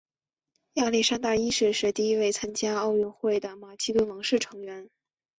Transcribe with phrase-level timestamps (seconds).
[0.73, 4.89] 亚历山大一世是第一位参加奥运会的马其顿王室成员。